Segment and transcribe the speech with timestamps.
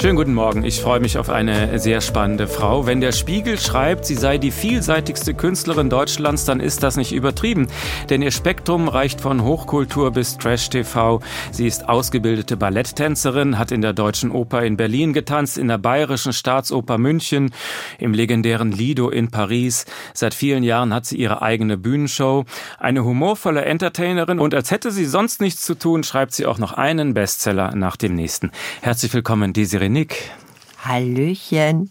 [0.00, 0.62] Schönen guten Morgen.
[0.62, 2.86] Ich freue mich auf eine sehr spannende Frau.
[2.86, 7.66] Wenn der Spiegel schreibt, sie sei die vielseitigste Künstlerin Deutschlands, dann ist das nicht übertrieben.
[8.08, 11.20] Denn ihr Spektrum reicht von Hochkultur bis Trash-TV.
[11.50, 16.32] Sie ist ausgebildete Balletttänzerin, hat in der Deutschen Oper in Berlin getanzt, in der Bayerischen
[16.32, 17.50] Staatsoper München,
[17.98, 19.84] im legendären Lido in Paris.
[20.14, 22.44] Seit vielen Jahren hat sie ihre eigene Bühnenshow.
[22.78, 26.74] Eine humorvolle Entertainerin und als hätte sie sonst nichts zu tun, schreibt sie auch noch
[26.74, 28.52] einen Bestseller nach dem nächsten.
[28.80, 30.30] Herzlich willkommen, Desiree Nick.
[30.84, 31.90] Hallöchen.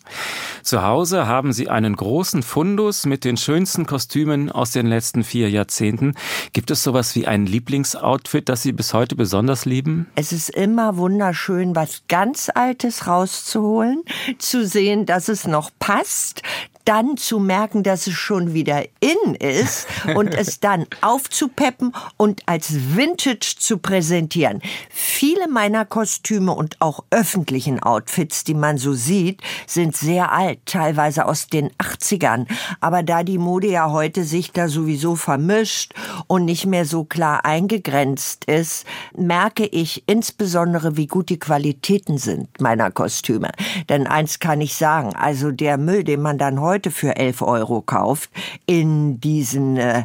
[0.64, 5.50] Zu Hause haben Sie einen großen Fundus mit den schönsten Kostümen aus den letzten vier
[5.50, 6.16] Jahrzehnten.
[6.52, 10.08] Gibt es sowas wie ein Lieblingsoutfit, das Sie bis heute besonders lieben?
[10.16, 14.04] Es ist immer wunderschön, was ganz Altes rauszuholen,
[14.40, 16.42] zu sehen, dass es noch passt,
[16.88, 22.96] dann zu merken, dass es schon wieder in ist und es dann aufzupeppen und als
[22.96, 24.62] Vintage zu präsentieren.
[24.90, 31.26] Viele meiner Kostüme und auch öffentlichen Outfits, die man so sieht, sind sehr alt, teilweise
[31.26, 32.48] aus den 80ern.
[32.80, 35.94] Aber da die Mode ja heute sich da sowieso vermischt
[36.28, 38.86] und nicht mehr so klar eingegrenzt ist,
[39.16, 43.50] merke ich insbesondere, wie gut die Qualitäten sind meiner Kostüme.
[43.90, 47.42] Denn eins kann ich sagen, also der Müll, den man dann heute heute für 11
[47.42, 48.30] Euro kauft,
[48.68, 50.04] in diesen äh,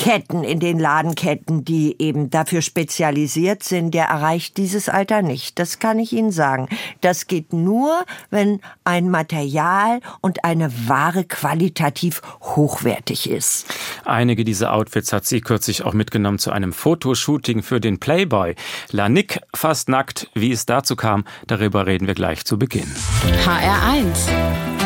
[0.00, 5.58] Ketten, in den Ladenketten, die eben dafür spezialisiert sind, der erreicht dieses Alter nicht.
[5.58, 6.70] Das kann ich Ihnen sagen.
[7.02, 13.66] Das geht nur, wenn ein Material und eine Ware qualitativ hochwertig ist.
[14.06, 18.54] Einige dieser Outfits hat sie kürzlich auch mitgenommen zu einem Fotoshooting für den Playboy.
[18.90, 20.30] Lanik fast nackt.
[20.32, 22.88] Wie es dazu kam, darüber reden wir gleich zu Beginn.
[23.44, 24.79] HR1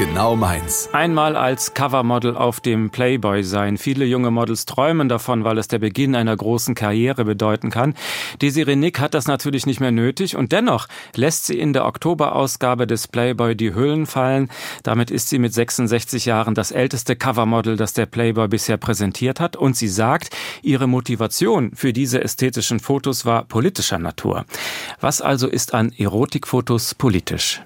[0.00, 0.88] Genau meins.
[0.94, 3.76] Einmal als Covermodel auf dem Playboy sein.
[3.76, 7.92] Viele junge Models träumen davon, weil es der Beginn einer großen Karriere bedeuten kann.
[8.40, 12.86] Desiree Nick hat das natürlich nicht mehr nötig und dennoch lässt sie in der Oktoberausgabe
[12.86, 14.48] des Playboy die Hüllen fallen.
[14.84, 19.54] Damit ist sie mit 66 Jahren das älteste Covermodel, das der Playboy bisher präsentiert hat
[19.54, 24.46] und sie sagt, ihre Motivation für diese ästhetischen Fotos war politischer Natur.
[24.98, 27.60] Was also ist an Erotikfotos politisch?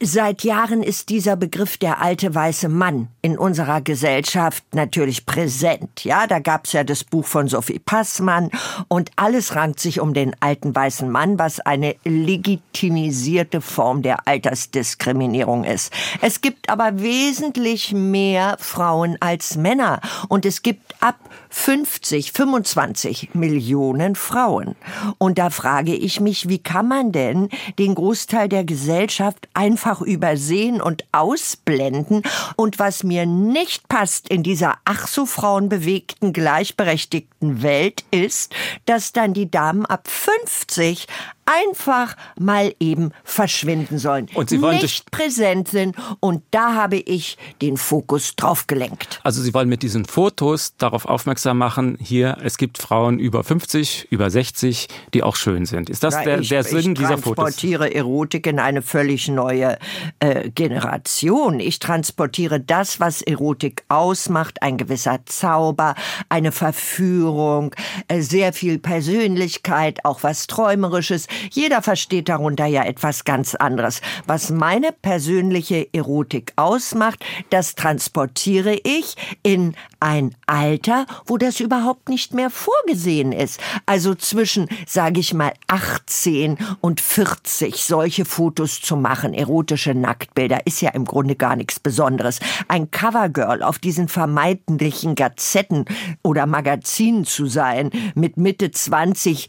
[0.00, 6.04] Seit Jahren ist dieser Begriff der alte weiße Mann in unserer Gesellschaft natürlich präsent.
[6.04, 8.50] Ja, da gab's ja das Buch von Sophie Passmann
[8.88, 15.64] und alles rankt sich um den alten weißen Mann, was eine legitimisierte Form der Altersdiskriminierung
[15.64, 15.90] ist.
[16.20, 21.16] Es gibt aber wesentlich mehr Frauen als Männer und es gibt ab
[21.48, 24.76] 50, 25 Millionen Frauen.
[25.16, 30.80] Und da frage ich mich, wie kann man denn den Großteil der Gesellschaft einfach übersehen
[30.80, 32.22] und ausblenden?
[32.56, 38.54] Und was mir nicht passt in dieser ach so frauenbewegten, gleichberechtigten Welt ist,
[38.84, 41.06] dass dann die Damen ab 50
[41.46, 44.28] einfach mal eben verschwinden sollen.
[44.34, 45.96] Und sie wollen nicht präsent sind.
[46.20, 49.20] Und da habe ich den Fokus drauf gelenkt.
[49.22, 54.08] Also Sie wollen mit diesen Fotos darauf aufmerksam machen, hier, es gibt Frauen über 50,
[54.10, 55.88] über 60, die auch schön sind.
[55.88, 57.36] Ist das Ja, der, ich, der Sinn ich dieser Fotos?
[57.36, 59.78] transportiere Erotik in eine völlig neue
[60.20, 61.60] äh, Generation.
[61.60, 65.94] Ich transportiere das, was Erotik ausmacht, ein gewisser Zauber,
[66.28, 67.74] eine Verführung,
[68.08, 71.26] äh, sehr viel Persönlichkeit, auch was Träumerisches.
[71.50, 74.00] Jeder versteht darunter ja etwas ganz anderes.
[74.26, 82.34] Was meine persönliche Erotik ausmacht, das transportiere ich in ein Alter, wo das überhaupt nicht
[82.34, 83.60] mehr vorgesehen ist.
[83.86, 90.80] Also zwischen, sage ich mal, 18 und 40 solche Fotos zu machen, erotische Nacktbilder, ist
[90.80, 92.40] ja im Grunde gar nichts Besonderes.
[92.68, 95.84] Ein Covergirl auf diesen vermeintlichen Gazetten
[96.22, 99.48] oder Magazinen zu sein, mit Mitte 20,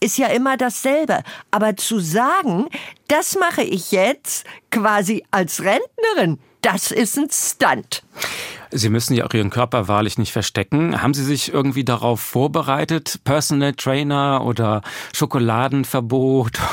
[0.00, 1.22] ist ja immer dasselbe.
[1.50, 2.66] Aber zu sagen,
[3.08, 8.02] das mache ich jetzt quasi als Rentnerin, das ist ein Stunt.
[8.72, 11.00] Sie müssen ja auch Ihren Körper wahrlich nicht verstecken.
[11.00, 13.20] Haben Sie sich irgendwie darauf vorbereitet?
[13.24, 14.82] Personal Trainer oder
[15.14, 16.58] Schokoladenverbot?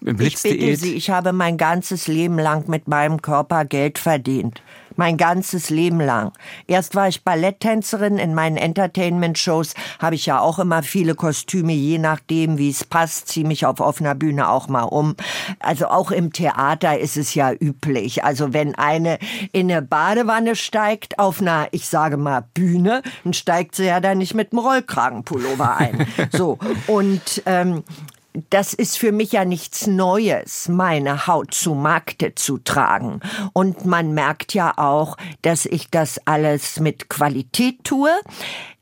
[0.00, 0.78] Ich bitte Blitzdiät?
[0.78, 4.62] Sie, ich habe mein ganzes Leben lang mit meinem Körper Geld verdient.
[4.98, 6.32] Mein ganzes Leben lang.
[6.66, 8.18] Erst war ich Balletttänzerin.
[8.18, 13.28] In meinen Entertainment-Shows habe ich ja auch immer viele Kostüme, je nachdem, wie es passt,
[13.28, 15.14] ziehe mich auf offener Bühne auch mal um.
[15.60, 18.24] Also auch im Theater ist es ja üblich.
[18.24, 19.20] Also wenn eine
[19.52, 24.18] in eine Badewanne steigt auf einer, ich sage mal, Bühne, dann steigt sie ja dann
[24.18, 26.06] nicht mit einem Rollkragenpullover ein.
[26.32, 26.58] So.
[26.86, 27.84] Und ähm,
[28.50, 33.20] das ist für mich ja nichts Neues, meine Haut zu Markte zu tragen.
[33.52, 38.10] Und man merkt ja auch, dass ich das alles mit Qualität tue.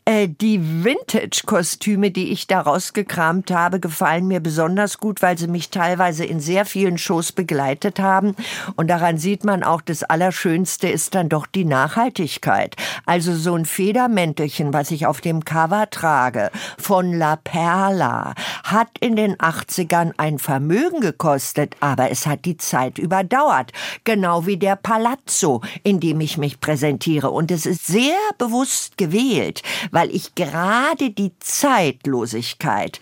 [0.09, 5.71] Äh, die Vintage-Kostüme, die ich da rausgekramt habe, gefallen mir besonders gut, weil sie mich
[5.71, 8.37] teilweise in sehr vielen Shows begleitet haben.
[8.77, 12.77] Und daran sieht man auch, das Allerschönste ist dann doch die Nachhaltigkeit.
[13.05, 19.17] Also so ein Federmäntelchen, was ich auf dem Cover trage, von La Perla, hat in
[19.17, 23.73] den 80ern ein Vermögen gekostet, aber es hat die Zeit überdauert.
[24.05, 27.33] Genau wie der Palazzo, in dem ich mich präsentiere.
[27.33, 29.65] Und es ist sehr bewusst gewählt,
[29.97, 33.01] weil ich gerade die Zeitlosigkeit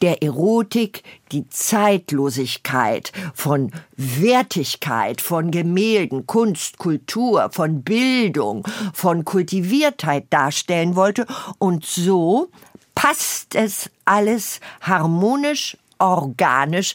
[0.00, 10.96] der Erotik, die Zeitlosigkeit von Wertigkeit, von Gemälden, Kunst, Kultur, von Bildung, von Kultiviertheit darstellen
[10.96, 11.26] wollte.
[11.58, 12.48] Und so
[12.94, 16.94] passt es alles harmonisch, organisch,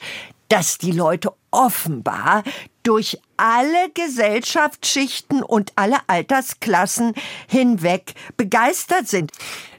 [0.50, 2.44] dass die Leute offenbar
[2.83, 7.13] durch alle Gesellschaftsschichten und alle Altersklassen
[7.48, 9.31] hinweg begeistert sind.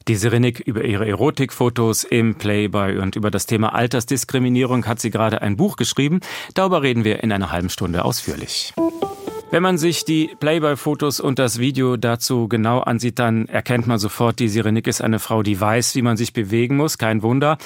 [0.08, 5.42] Die Serenik über ihre Erotikfotos im Playboy und über das Thema Altersdiskriminierung hat sie gerade
[5.42, 6.20] ein Buch geschrieben.
[6.54, 8.74] Darüber reden wir in einer halben Stunde ausführlich.
[9.50, 14.38] Wenn man sich die Playboy-Fotos und das Video dazu genau ansieht, dann erkennt man sofort,
[14.40, 16.98] die Sirenik ist eine Frau, die weiß, wie man sich bewegen muss.
[16.98, 17.56] Kein Wunder.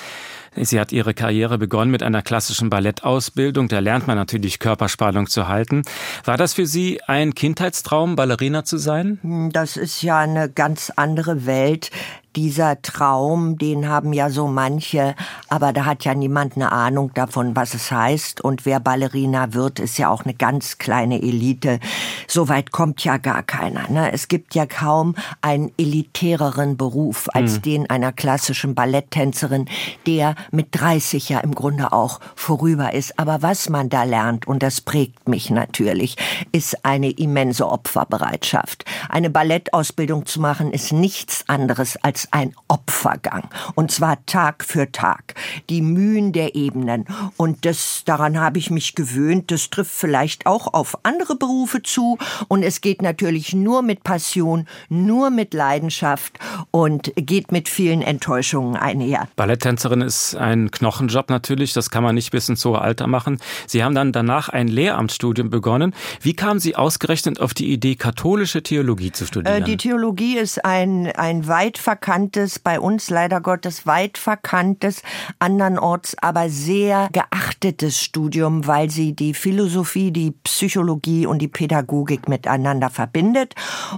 [0.55, 3.67] Sie hat ihre Karriere begonnen mit einer klassischen Ballettausbildung.
[3.67, 5.83] Da lernt man natürlich Körperspannung zu halten.
[6.25, 9.51] War das für Sie ein Kindheitstraum, Ballerina zu sein?
[9.53, 11.91] Das ist ja eine ganz andere Welt
[12.37, 15.15] dieser Traum, den haben ja so manche,
[15.49, 18.41] aber da hat ja niemand eine Ahnung davon, was es heißt.
[18.41, 21.79] Und wer Ballerina wird, ist ja auch eine ganz kleine Elite.
[22.27, 23.91] So weit kommt ja gar keiner.
[23.91, 24.13] Ne?
[24.13, 27.63] Es gibt ja kaum einen elitäreren Beruf als mhm.
[27.63, 29.67] den einer klassischen Balletttänzerin,
[30.07, 33.19] der mit 30 ja im Grunde auch vorüber ist.
[33.19, 36.17] Aber was man da lernt, und das prägt mich natürlich,
[36.53, 38.85] ist eine immense Opferbereitschaft.
[39.09, 43.49] Eine Ballettausbildung zu machen, ist nichts anderes als ein Opfergang.
[43.75, 45.35] Und zwar Tag für Tag.
[45.69, 47.07] Die Mühen der Ebenen.
[47.37, 49.51] Und das, daran habe ich mich gewöhnt.
[49.51, 52.19] Das trifft vielleicht auch auf andere Berufe zu.
[52.49, 56.39] Und es geht natürlich nur mit Passion, nur mit Leidenschaft
[56.71, 59.29] und geht mit vielen Enttäuschungen einher.
[59.37, 61.73] Balletttänzerin ist ein Knochenjob natürlich.
[61.73, 63.39] Das kann man nicht bis ins hohe Alter machen.
[63.67, 65.95] Sie haben dann danach ein Lehramtsstudium begonnen.
[66.21, 69.63] Wie kamen Sie ausgerechnet auf die Idee, katholische Theologie zu studieren?
[69.63, 75.03] Äh, die Theologie ist ein, ein weit verkanntes verkanntes, bei uns leider Gottes weit verkanntes,
[75.39, 82.91] andernorts aber sehr geachtetes Studium, weil sie die Philosophie, die Psychologie und die Pädagogik miteinander
[82.91, 83.55] verbindet.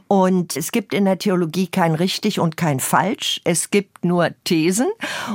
[0.07, 3.41] Und es gibt in der Theologie kein richtig und kein falsch.
[3.43, 4.87] Es gibt nur Thesen.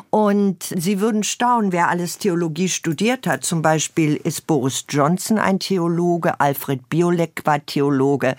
[0.10, 3.44] Und Sie würden staunen, wer alles Theologie studiert hat.
[3.44, 8.36] Zum Beispiel ist Boris Johnson ein Theologe, Alfred Biolek war Theologe,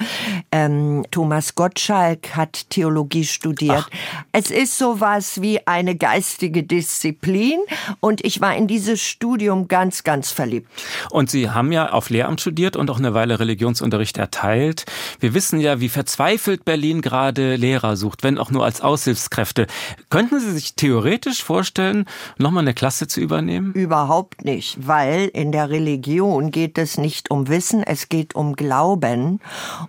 [0.50, 3.86] ähm, Thomas Gottschalk hat Theologie studiert.
[3.86, 4.29] Ach.
[4.32, 7.58] Es ist sowas wie eine geistige Disziplin
[7.98, 10.68] und ich war in dieses Studium ganz, ganz verliebt.
[11.10, 14.84] Und Sie haben ja auf Lehramt studiert und auch eine Weile Religionsunterricht erteilt.
[15.18, 19.66] Wir wissen ja, wie verzweifelt Berlin gerade Lehrer sucht, wenn auch nur als Aushilfskräfte.
[20.10, 22.04] Könnten Sie sich theoretisch vorstellen,
[22.38, 23.72] nochmal eine Klasse zu übernehmen?
[23.72, 29.40] Überhaupt nicht, weil in der Religion geht es nicht um Wissen, es geht um Glauben.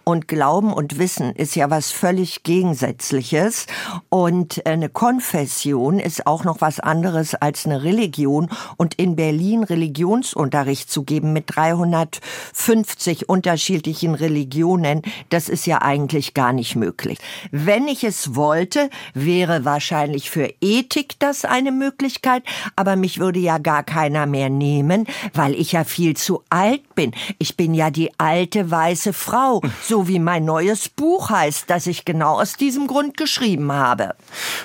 [0.03, 3.67] Und Glauben und Wissen ist ja was völlig Gegensätzliches.
[4.09, 8.49] Und und eine Konfession ist auch noch was anderes als eine Religion.
[8.77, 16.53] Und in Berlin Religionsunterricht zu geben mit 350 unterschiedlichen Religionen, das ist ja eigentlich gar
[16.53, 17.17] nicht möglich.
[17.51, 22.43] Wenn ich es wollte, wäre wahrscheinlich für Ethik das eine Möglichkeit,
[22.77, 27.11] aber mich würde ja gar keiner mehr nehmen, weil ich ja viel zu alt bin.
[27.37, 32.05] Ich bin ja die alte weiße Frau, so wie mein neues Buch heißt, das ich
[32.05, 34.15] genau aus diesem Grund geschrieben habe.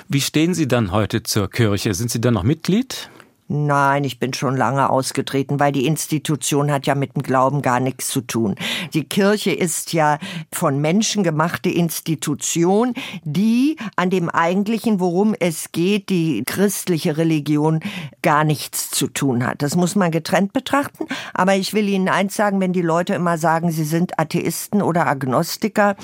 [0.07, 1.93] Wie stehen Sie dann heute zur Kirche?
[1.93, 3.09] Sind Sie dann noch Mitglied?
[3.49, 7.79] Nein, ich bin schon lange ausgetreten, weil die Institution hat ja mit dem Glauben gar
[7.79, 8.55] nichts zu tun.
[8.93, 10.19] Die Kirche ist ja
[10.51, 17.79] von Menschen gemachte Institution, die an dem eigentlichen, worum es geht, die christliche Religion,
[18.21, 19.61] gar nichts zu tun hat.
[19.61, 21.05] Das muss man getrennt betrachten.
[21.33, 25.07] Aber ich will Ihnen eins sagen, wenn die Leute immer sagen, sie sind Atheisten oder
[25.07, 25.95] Agnostiker,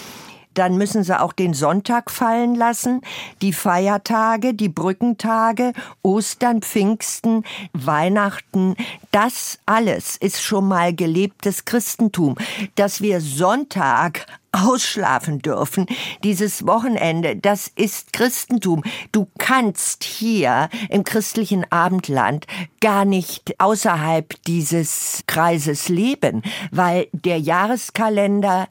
[0.54, 3.02] dann müssen sie auch den Sonntag fallen lassen,
[3.42, 7.44] die Feiertage, die Brückentage, Ostern, Pfingsten,
[7.74, 8.76] Weihnachten.
[9.12, 12.36] Das alles ist schon mal gelebtes Christentum.
[12.76, 15.88] Dass wir Sonntag ausschlafen dürfen.
[16.24, 18.84] Dieses Wochenende, das ist Christentum.
[19.12, 22.46] Du kannst hier im christlichen Abendland
[22.80, 28.68] gar nicht außerhalb dieses Kreises leben, weil der Jahreskalender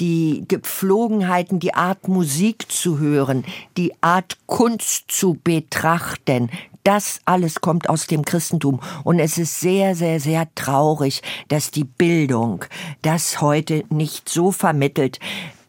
[0.00, 3.44] die Gepflogenheiten, die Art Musik zu hören,
[3.76, 6.50] die Art Kunst zu betrachten,
[6.86, 8.80] das alles kommt aus dem Christentum.
[9.02, 12.64] Und es ist sehr, sehr, sehr traurig, dass die Bildung
[13.02, 15.18] das heute nicht so vermittelt,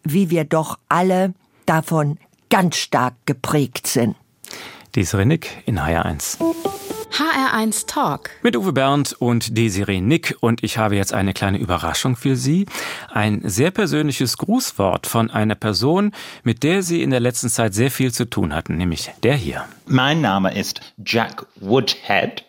[0.04, 1.34] wie wir doch alle
[1.66, 2.20] davon
[2.52, 4.16] ganz stark geprägt sind.
[4.94, 6.38] Dies Rennick in HR1.
[7.12, 8.30] HR1 Talk.
[8.44, 10.36] Mit Uwe Bernd und Desiree Nick.
[10.42, 12.66] Und ich habe jetzt eine kleine Überraschung für Sie.
[13.10, 16.12] Ein sehr persönliches Grußwort von einer Person,
[16.44, 19.66] mit der Sie in der letzten Zeit sehr viel zu tun hatten, nämlich der hier.
[19.86, 22.44] Mein Name ist Jack Woodhead.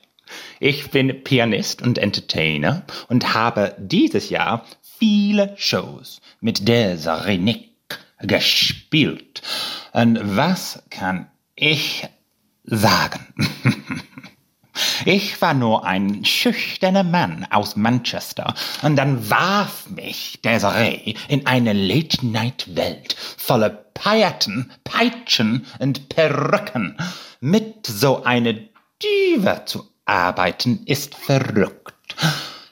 [0.61, 4.65] Ich bin Pianist und Entertainer und habe dieses Jahr
[4.99, 7.71] viele Shows mit Desiree Nick
[8.21, 9.43] gespielt.
[9.93, 12.07] Und was kann ich
[12.65, 13.27] sagen?
[15.05, 21.73] Ich war nur ein schüchterner Mann aus Manchester und dann warf mich Desiree in eine
[21.73, 26.97] Late-Night-Welt voller Pailletten, Peitschen und Perücken.
[27.41, 28.55] Mit so einer
[29.03, 31.95] Diva zu arbeiten ist verrückt.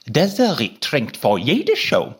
[0.05, 2.15] Desiree trinkt vor jeder Show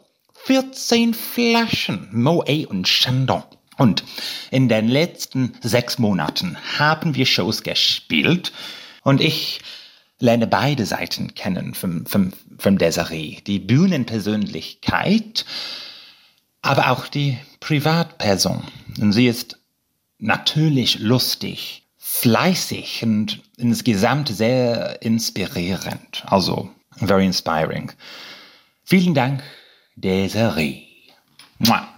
[0.46, 3.44] 14 Flaschen Moet und Chandon.
[3.78, 4.04] Und
[4.50, 8.52] in den letzten sechs Monaten haben wir Shows gespielt
[9.08, 9.62] und ich
[10.20, 13.38] lerne beide Seiten kennen vom, vom, vom Desiree.
[13.48, 15.46] Die Bühnenpersönlichkeit,
[16.62, 18.66] aber auch die Privatperson.
[19.00, 19.60] Und sie ist
[20.20, 26.26] natürlich lustig, fleißig und insgesamt sehr inspirierend.
[26.26, 27.94] Also, very inspiring.
[28.84, 29.42] Vielen Dank,
[29.96, 30.84] Desiree.
[31.60, 31.97] Mua.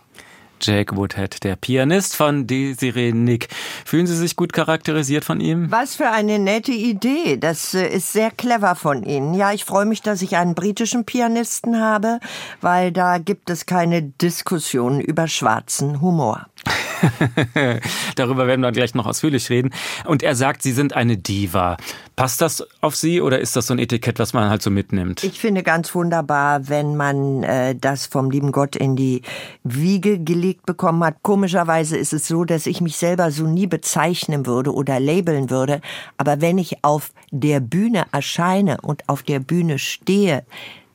[0.62, 3.48] Jake Woodhead, der Pianist von Desiree Nick.
[3.86, 5.72] Fühlen Sie sich gut charakterisiert von ihm?
[5.72, 7.38] Was für eine nette Idee.
[7.38, 9.34] Das äh, ist sehr clever von Ihnen.
[9.34, 12.20] Ja, ich freue mich, dass ich einen britischen Pianisten habe,
[12.62, 16.49] weil da gibt es keine Diskussion über schwarzen Humor.
[18.16, 19.72] Darüber werden wir gleich noch ausführlich reden.
[20.06, 21.78] Und er sagt, Sie sind eine Diva.
[22.16, 25.24] Passt das auf Sie oder ist das so ein Etikett, was man halt so mitnimmt?
[25.24, 29.22] Ich finde ganz wunderbar, wenn man äh, das vom lieben Gott in die
[29.64, 31.24] Wiege gelegt bekommen hat.
[31.24, 35.82] Komischerweise ist es so, dass ich mich selber so nie bezeichnen würde oder labeln würde.
[36.18, 40.44] Aber wenn ich auf der Bühne erscheine und auf der Bühne stehe,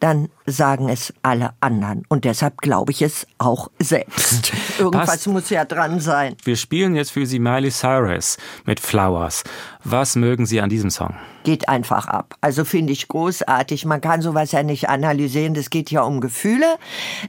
[0.04, 2.02] dann sagen es alle anderen.
[2.08, 4.52] Und deshalb glaube ich es auch selbst.
[4.78, 5.26] Irgendwas Passt.
[5.28, 6.36] muss ja dran sein.
[6.44, 9.44] Wir spielen jetzt für Sie Miley Cyrus mit Flowers.
[9.82, 11.14] Was mögen Sie an diesem Song?
[11.44, 12.36] Geht einfach ab.
[12.40, 13.84] Also finde ich großartig.
[13.84, 15.54] Man kann sowas ja nicht analysieren.
[15.54, 16.76] Das geht ja um Gefühle.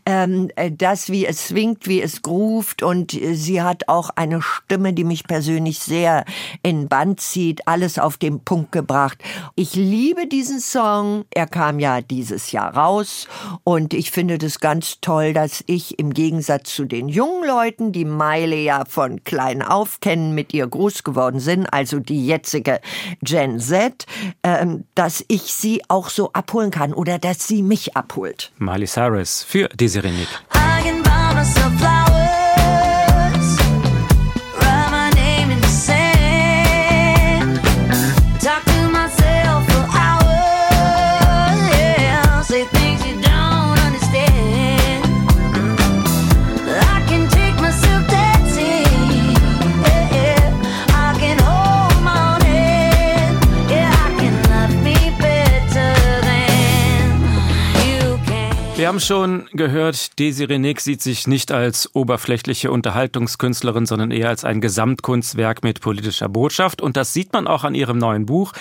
[0.05, 2.81] Ähm, das, wie es swingt, wie es groovt.
[2.81, 6.25] Und äh, sie hat auch eine Stimme, die mich persönlich sehr
[6.63, 7.67] in Band zieht.
[7.67, 9.17] Alles auf den Punkt gebracht.
[9.55, 11.25] Ich liebe diesen Song.
[11.29, 13.27] Er kam ja dieses Jahr raus.
[13.63, 18.05] Und ich finde das ganz toll, dass ich im Gegensatz zu den jungen Leuten, die
[18.05, 22.79] Meile ja von klein auf kennen, mit ihr groß geworden sind, also die jetzige
[23.21, 24.04] Gen Z,
[24.43, 28.51] ähm, dass ich sie auch so abholen kann oder dass sie mich abholt.
[28.57, 30.29] Miley Cyrus für Desiree Nick.
[58.95, 64.61] Haben schon gehört, Desiree Nick sieht sich nicht als oberflächliche Unterhaltungskünstlerin, sondern eher als ein
[64.61, 66.81] Gesamtkunstwerk mit politischer Botschaft.
[66.81, 68.53] Und das sieht man auch an ihrem neuen Buch.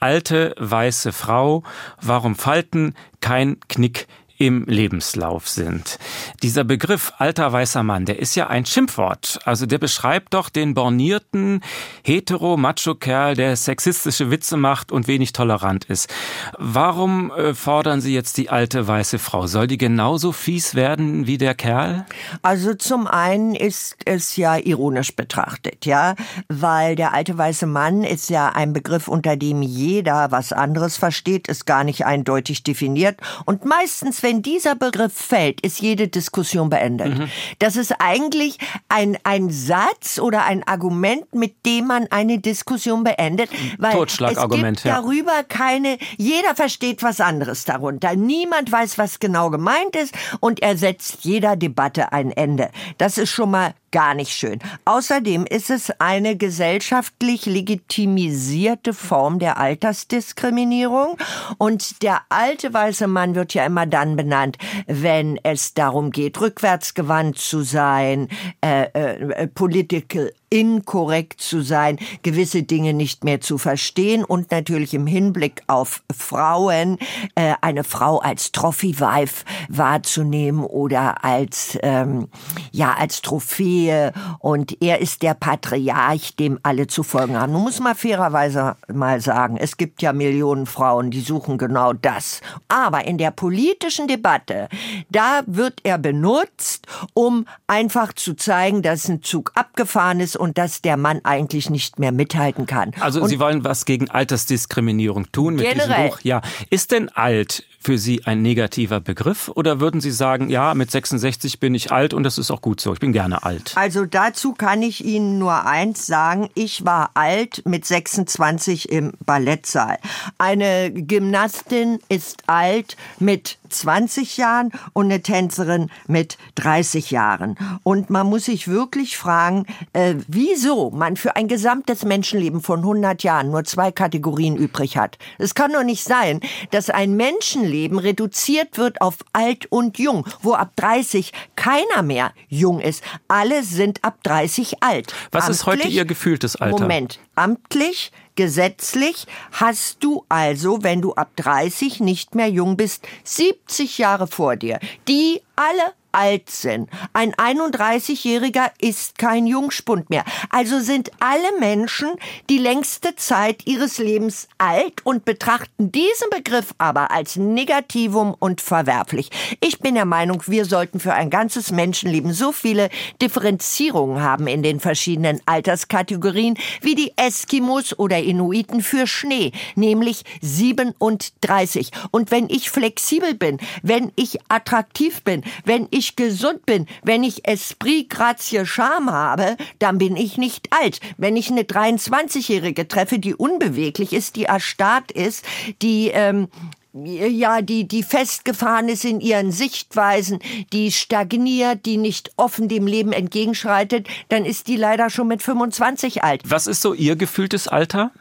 [0.00, 1.64] Alte weiße Frau,
[2.00, 5.98] warum Falten kein Knick im Lebenslauf sind.
[6.42, 9.38] Dieser Begriff alter weißer Mann, der ist ja ein Schimpfwort.
[9.44, 11.60] Also der beschreibt doch den bornierten
[12.04, 16.12] hetero-macho-Kerl, der sexistische Witze macht und wenig tolerant ist.
[16.58, 19.46] Warum äh, fordern Sie jetzt die alte weiße Frau?
[19.46, 22.04] Soll die genauso fies werden wie der Kerl?
[22.42, 26.14] Also zum einen ist es ja ironisch betrachtet, ja,
[26.48, 31.48] weil der alte weiße Mann ist ja ein Begriff, unter dem jeder was anderes versteht,
[31.48, 37.28] ist gar nicht eindeutig definiert und meistens, wenn dieser Begriff fällt, ist jede Diskussion beendet.
[37.58, 43.50] Das ist eigentlich ein, ein Satz oder ein Argument, mit dem man eine Diskussion beendet,
[43.78, 48.16] weil Totschlagargument, es gibt darüber keine, jeder versteht was anderes darunter.
[48.16, 52.70] Niemand weiß, was genau gemeint ist und er setzt jeder Debatte ein Ende.
[52.96, 54.58] Das ist schon mal gar nicht schön.
[54.84, 61.16] Außerdem ist es eine gesellschaftlich legitimisierte Form der Altersdiskriminierung
[61.58, 64.58] und der alte weiße Mann wird ja immer dann benannt,
[64.88, 68.28] wenn es darum geht, rückwärtsgewandt zu sein,
[68.62, 75.04] äh, äh, political inkorrekt zu sein, gewisse Dinge nicht mehr zu verstehen und natürlich im
[75.04, 76.96] Hinblick auf Frauen
[77.34, 82.28] äh, eine Frau als Trophy-Wife wahrzunehmen oder als ähm,
[82.70, 87.52] ja als Trophäe und er ist der Patriarch, dem alle zu folgen haben.
[87.52, 92.40] Nun muss man fairerweise mal sagen, es gibt ja Millionen Frauen, die suchen genau das.
[92.68, 94.68] Aber in der politischen Debatte,
[95.10, 100.82] da wird er benutzt, um einfach zu zeigen, dass ein Zug abgefahren ist und dass
[100.82, 102.92] der Mann eigentlich nicht mehr mithalten kann.
[103.00, 105.88] Also und Sie wollen was gegen Altersdiskriminierung tun mit Generell.
[105.88, 106.18] diesem Buch.
[106.22, 110.90] Ja, ist denn alt für Sie ein negativer Begriff oder würden Sie sagen, ja, mit
[110.90, 112.94] 66 bin ich alt und das ist auch gut so.
[112.94, 113.72] Ich bin gerne alt.
[113.76, 116.48] Also dazu kann ich Ihnen nur eins sagen.
[116.54, 119.98] Ich war alt mit 26 im Ballettsaal.
[120.38, 127.56] Eine Gymnastin ist alt mit 20 Jahren und eine Tänzerin mit 30 Jahren.
[127.82, 133.22] Und man muss sich wirklich fragen, äh, wieso man für ein gesamtes Menschenleben von 100
[133.22, 135.18] Jahren nur zwei Kategorien übrig hat.
[135.38, 140.54] Es kann doch nicht sein, dass ein Menschenleben reduziert wird auf alt und jung, wo
[140.54, 143.02] ab 30 keiner mehr jung ist.
[143.28, 145.12] Alle sind ab 30 alt.
[145.32, 146.80] Was ist heute Amtlich- Ihr gefühltes Alter?
[146.80, 147.18] Moment.
[147.34, 154.26] Amtlich, gesetzlich hast du also, wenn du ab 30 nicht mehr jung bist, 70 Jahre
[154.26, 154.78] vor dir,
[155.08, 156.88] die alle alt sind.
[157.12, 160.24] Ein 31-Jähriger ist kein Jungspund mehr.
[160.50, 162.10] Also sind alle Menschen
[162.48, 169.30] die längste Zeit ihres Lebens alt und betrachten diesen Begriff aber als Negativum und verwerflich.
[169.60, 172.90] Ich bin der Meinung, wir sollten für ein ganzes Menschenleben so viele
[173.20, 181.90] Differenzierungen haben in den verschiedenen Alterskategorien wie die Eskimos oder Inuiten für Schnee, nämlich 37.
[182.10, 187.46] Und wenn ich flexibel bin, wenn ich attraktiv bin, wenn ich gesund bin, wenn ich
[187.48, 191.00] Esprit, Grazie, Charme habe, dann bin ich nicht alt.
[191.16, 195.44] Wenn ich eine 23-Jährige treffe, die unbeweglich ist, die erstarrt ist,
[195.82, 196.48] die ähm,
[196.94, 200.38] ja, die, die festgefahren ist in ihren Sichtweisen,
[200.72, 206.22] die stagniert, die nicht offen dem Leben entgegenschreitet, dann ist die leider schon mit 25
[206.22, 206.42] alt.
[206.46, 208.12] Was ist so Ihr gefühltes Alter?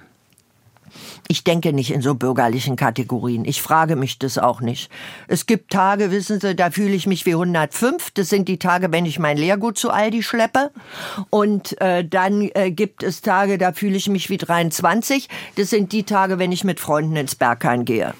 [1.27, 3.45] Ich denke nicht in so bürgerlichen Kategorien.
[3.45, 4.91] Ich frage mich das auch nicht.
[5.27, 8.11] Es gibt Tage, wissen Sie, da fühle ich mich wie 105.
[8.11, 10.71] Das sind die Tage, wenn ich mein Lehrgut zu Aldi schleppe.
[11.29, 15.29] Und äh, dann äh, gibt es Tage, da fühle ich mich wie 23.
[15.55, 18.13] Das sind die Tage, wenn ich mit Freunden ins Berghain gehe.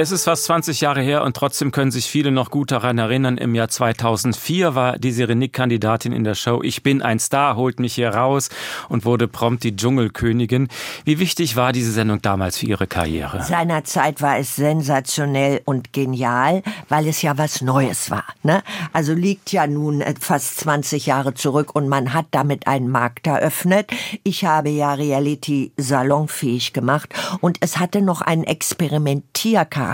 [0.00, 3.36] Es ist fast 20 Jahre her und trotzdem können sich viele noch gut daran erinnern.
[3.36, 7.80] Im Jahr 2004 war die Renick Kandidatin in der Show Ich bin ein Star, holt
[7.80, 8.48] mich hier raus
[8.88, 10.68] und wurde prompt die Dschungelkönigin.
[11.04, 13.42] Wie wichtig war diese Sendung damals für Ihre Karriere?
[13.42, 18.22] Seinerzeit war es sensationell und genial, weil es ja was Neues war.
[18.44, 18.62] Ne?
[18.92, 23.26] Also liegt ja nun äh, fast 20 Jahre zurück und man hat damit einen Markt
[23.26, 23.90] eröffnet.
[24.22, 29.87] Ich habe ja Reality salonfähig gemacht und es hatte noch einen Experimentiercharakter,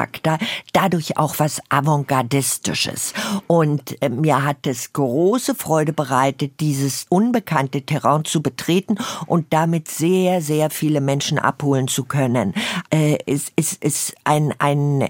[0.72, 3.14] dadurch auch was Avantgardistisches.
[3.46, 9.88] Und äh, mir hat es große Freude bereitet, dieses unbekannte Terrain zu betreten und damit
[9.88, 12.54] sehr, sehr viele Menschen abholen zu können.
[12.90, 15.08] Äh, es ist, ist ein, ein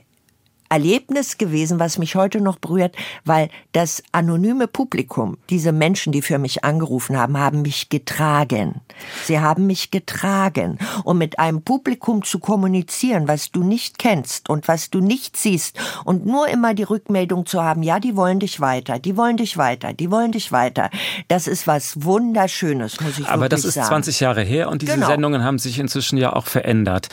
[0.74, 6.38] Erlebnis gewesen, was mich heute noch berührt, weil das anonyme Publikum, diese Menschen, die für
[6.38, 8.80] mich angerufen haben, haben mich getragen.
[9.24, 10.78] Sie haben mich getragen.
[11.04, 15.78] Und mit einem Publikum zu kommunizieren, was du nicht kennst und was du nicht siehst
[16.04, 19.56] und nur immer die Rückmeldung zu haben, ja, die wollen dich weiter, die wollen dich
[19.56, 20.90] weiter, die wollen dich weiter.
[21.28, 23.88] Das ist was Wunderschönes, muss ich Aber wirklich das ist sagen.
[23.88, 25.06] 20 Jahre her und diese Genau.
[25.06, 27.10] Sendungen haben sich inzwischen ja auch verändert.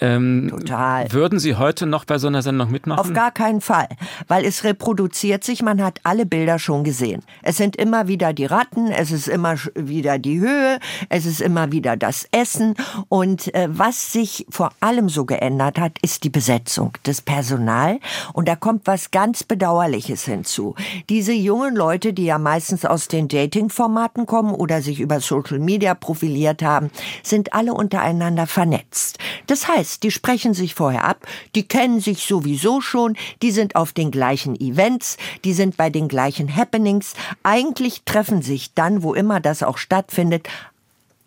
[0.00, 1.12] Ähm, Total.
[1.12, 3.03] Würden Sie heute noch bei so einer Sendung mitmachen?
[3.04, 3.88] Auf gar keinen Fall,
[4.28, 7.22] weil es reproduziert sich, man hat alle Bilder schon gesehen.
[7.42, 10.78] Es sind immer wieder die Ratten, es ist immer wieder die Höhe,
[11.10, 12.74] es ist immer wieder das Essen
[13.08, 17.98] und äh, was sich vor allem so geändert hat, ist die Besetzung, das Personal
[18.32, 20.74] und da kommt was ganz Bedauerliches hinzu.
[21.10, 25.94] Diese jungen Leute, die ja meistens aus den Dating-Formaten kommen oder sich über Social Media
[25.94, 26.90] profiliert haben,
[27.22, 29.18] sind alle untereinander vernetzt.
[29.46, 33.92] Das heißt, die sprechen sich vorher ab, die kennen sich sowieso schon, die sind auf
[33.92, 37.14] den gleichen Events, die sind bei den gleichen Happenings.
[37.42, 40.48] Eigentlich treffen sich dann, wo immer das auch stattfindet,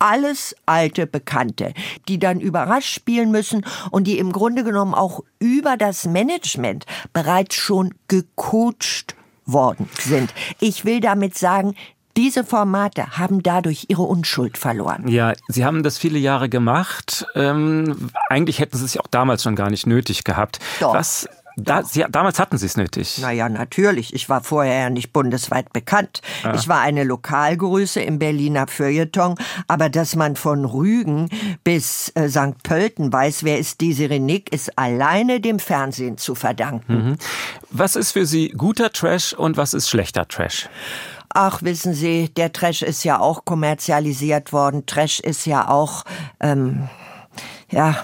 [0.00, 1.74] alles alte Bekannte,
[2.06, 7.56] die dann überrascht spielen müssen und die im Grunde genommen auch über das Management bereits
[7.56, 10.32] schon gecoacht worden sind.
[10.60, 11.74] Ich will damit sagen,
[12.18, 15.06] Diese Formate haben dadurch ihre Unschuld verloren.
[15.06, 17.24] Ja, Sie haben das viele Jahre gemacht.
[17.36, 20.58] Ähm, eigentlich hätten Sie es ja auch damals schon gar nicht nötig gehabt.
[20.80, 20.94] Doch.
[20.94, 21.28] Was?
[21.60, 23.18] Da, Sie, damals hatten Sie es nötig.
[23.18, 24.14] Naja, natürlich.
[24.14, 26.22] Ich war vorher ja nicht bundesweit bekannt.
[26.54, 29.34] Ich war eine Lokalgröße im Berliner Feuilleton,
[29.66, 31.28] aber dass man von Rügen
[31.64, 32.62] bis äh, St.
[32.62, 37.18] Pölten weiß, wer ist diese Renick, ist alleine dem Fernsehen zu verdanken.
[37.70, 40.68] Was ist für Sie guter Trash und was ist schlechter Trash?
[41.30, 44.86] Ach, wissen Sie, der Trash ist ja auch kommerzialisiert worden.
[44.86, 46.04] Trash ist ja auch,
[46.40, 46.88] ähm,
[47.70, 47.96] ja,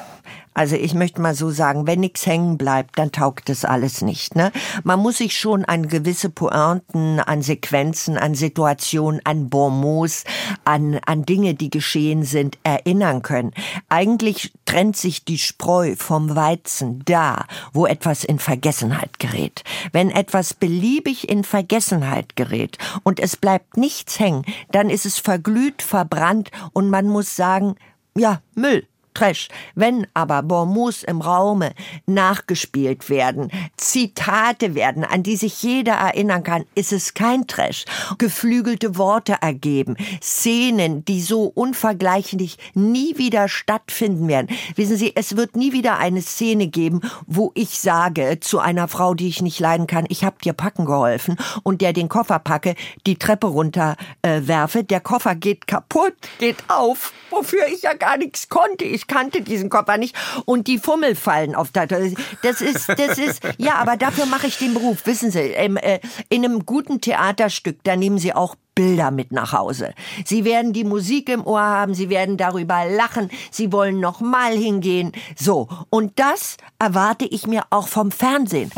[0.55, 4.37] also ich möchte mal so sagen, wenn nichts hängen bleibt, dann taugt das alles nicht.
[4.37, 4.53] Ne?
[4.85, 10.25] Man muss sich schon an gewisse Pointen, an Sequenzen, an Situationen, an Bonmots,
[10.65, 13.53] an, an Dinge, die geschehen sind, erinnern können.
[13.89, 19.65] Eigentlich trennt sich die Spreu vom Weizen da, wo etwas in Vergessenheit gerät.
[19.93, 25.83] Wenn etwas beliebig in Vergessenheit gerät und es bleibt nichts hängen, dann ist es verglüht,
[25.83, 27.75] verbrannt und man muss sagen,
[28.17, 28.87] ja, Müll.
[29.15, 29.49] Trash.
[29.75, 31.73] Wenn aber Bonmots im Raume
[32.07, 37.85] nachgespielt werden, Zitate werden, an die sich jeder erinnern kann, ist es kein Trash.
[38.19, 44.49] Geflügelte Worte ergeben, Szenen, die so unvergleichlich nie wieder stattfinden werden.
[44.75, 49.15] Wissen Sie, es wird nie wieder eine Szene geben, wo ich sage zu einer Frau,
[49.15, 52.75] die ich nicht leiden kann, ich habe dir packen geholfen und der den Koffer packe,
[53.07, 58.17] die Treppe runter äh, werfe, der Koffer geht kaputt, geht auf, wofür ich ja gar
[58.17, 58.85] nichts konnte.
[58.85, 63.43] Ich kannte diesen Koffer nicht und die Fummel fallen auf der Das ist, das ist,
[63.59, 65.07] ja, aber dafür mache ich den Beruf.
[65.07, 69.95] Wissen Sie, äh, in einem guten Theaterstück, da nehmen Sie auch Bilder mit nach Hause.
[70.25, 74.53] Sie werden die Musik im Ohr haben, Sie werden darüber lachen, Sie wollen noch mal
[74.53, 75.13] hingehen.
[75.37, 78.71] So, und das erwarte ich mir auch vom Fernsehen.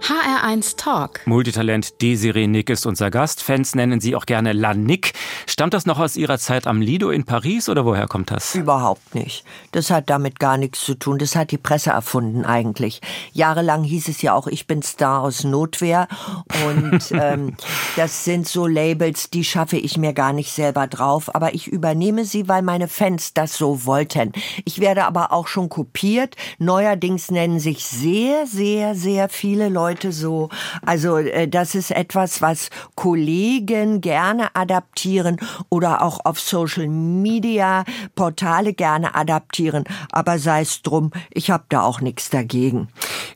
[0.00, 1.26] HR1 Talk.
[1.26, 3.42] Multitalent Desiree Nick ist unser Gast.
[3.42, 5.12] Fans nennen sie auch gerne La Nick.
[5.46, 8.54] Stammt das noch aus Ihrer Zeit am Lido in Paris oder woher kommt das?
[8.54, 9.44] Überhaupt nicht.
[9.72, 11.18] Das hat damit gar nichts zu tun.
[11.18, 13.00] Das hat die Presse erfunden eigentlich.
[13.32, 16.08] Jahrelang hieß es ja auch, ich bin Star aus Notwehr.
[16.66, 17.56] Und ähm,
[17.96, 21.34] das sind so Labels, die schaffe ich mir gar nicht selber drauf.
[21.34, 24.32] Aber ich übernehme sie, weil meine Fans das so wollten.
[24.64, 26.36] Ich werde aber auch schon kopiert.
[26.58, 30.48] Neuerdings nennen sich sehr, sehr, sehr viele Leute so.
[30.84, 38.72] Also äh, das ist etwas, was Kollegen gerne adaptieren oder auch auf Social Media Portale
[38.72, 39.84] gerne adaptieren.
[40.12, 42.88] Aber sei es drum, ich habe da auch nichts dagegen.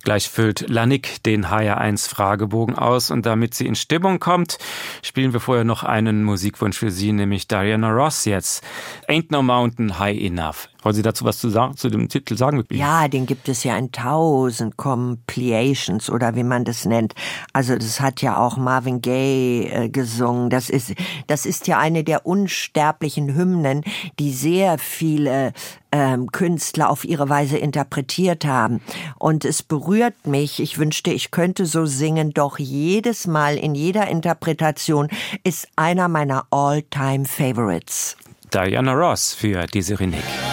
[0.05, 4.59] Gleich füllt Lanik den HR1 Fragebogen aus und damit sie in Stimmung kommt,
[5.03, 8.65] spielen wir vorher noch einen Musikwunsch für sie, nämlich Diana Ross jetzt.
[9.09, 10.69] Ain't No Mountain High Enough.
[10.83, 12.65] Wollen Sie dazu was zu, sagen, zu dem Titel sagen?
[12.71, 17.15] Ja, den gibt es ja in tausend Compilations oder wie man das nennt.
[17.53, 20.51] Also das hat ja auch Marvin Gaye äh, gesungen.
[20.51, 20.95] Das ist,
[21.29, 23.83] das ist ja eine der unsterblichen Hymnen,
[24.19, 25.53] die sehr viele
[25.93, 28.81] ähm, Künstler auf ihre Weise interpretiert haben.
[29.19, 30.61] Und es berührt mich.
[30.61, 35.09] Ich wünschte, ich könnte so singen, doch jedes Mal in jeder Interpretation
[35.45, 38.17] ist einer meiner All-Time Favorites.
[38.53, 40.52] Diana Ross für Desiree Nick.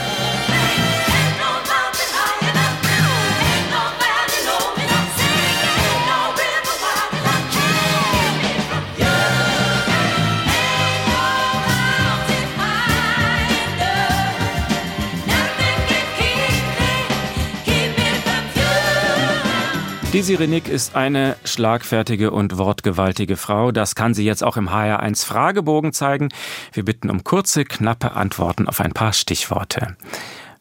[20.13, 23.71] Desiree Nick ist eine schlagfertige und wortgewaltige Frau.
[23.71, 26.29] Das kann sie jetzt auch im HR1 Fragebogen zeigen.
[26.73, 29.95] Wir bitten um kurze, knappe Antworten auf ein paar Stichworte.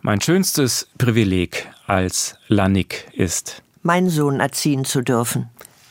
[0.02, 5.48] Mein schönstes Privileg als Lanik ist Meinen Sohn erziehen zu dürfen.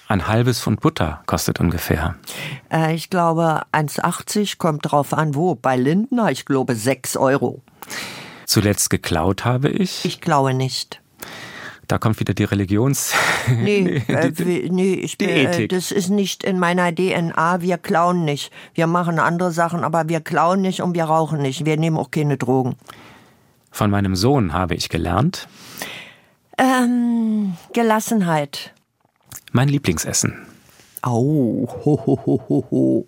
[0.08, 2.16] ein halbes Pfund Butter kostet ungefähr.
[2.72, 5.56] Äh, ich glaube 1,80 kommt drauf an, wo.
[5.56, 7.64] Bei Lindner, ich glaube 6 Euro.
[8.46, 10.06] Zuletzt geklaut habe ich.
[10.06, 11.02] Ich glaube nicht.
[11.88, 13.14] Da kommt wieder die Religions.
[13.50, 15.70] Nee, die- äh, die- wie- nee ich die äh, Ethik.
[15.70, 17.62] das ist nicht in meiner DNA.
[17.62, 18.52] Wir klauen nicht.
[18.74, 21.64] Wir machen andere Sachen, aber wir klauen nicht und wir rauchen nicht.
[21.66, 22.76] Wir nehmen auch keine Drogen.
[23.72, 25.48] Von meinem Sohn habe ich gelernt.
[26.58, 28.74] Ähm, Gelassenheit.
[29.52, 30.46] Mein Lieblingsessen.
[31.04, 33.06] Au, ho, ho, ho, ho, ho.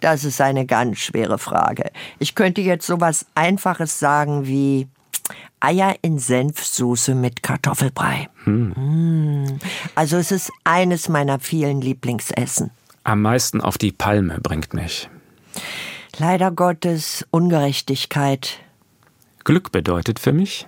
[0.00, 1.90] Das ist eine ganz schwere Frage.
[2.18, 4.88] Ich könnte jetzt sowas Einfaches sagen wie
[5.60, 8.28] Eier in Senfsoße mit Kartoffelbrei.
[8.44, 9.58] Mm.
[9.94, 12.70] Also es ist eines meiner vielen Lieblingsessen.
[13.04, 15.08] Am meisten auf die Palme bringt mich.
[16.18, 18.58] Leider Gottes Ungerechtigkeit.
[19.44, 20.66] Glück bedeutet für mich